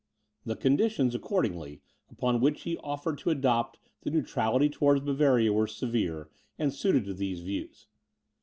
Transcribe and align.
The 0.47 0.55
conditions, 0.55 1.13
accordingly, 1.13 1.83
upon 2.09 2.41
which 2.41 2.63
he 2.63 2.75
offered 2.79 3.19
to 3.19 3.29
adopt 3.29 3.77
the 4.01 4.09
neutrality 4.09 4.67
towards 4.67 5.01
Bavaria 5.05 5.53
were 5.53 5.67
severe, 5.67 6.27
and 6.57 6.73
suited 6.73 7.05
to 7.05 7.13
these 7.13 7.41
views. 7.41 7.85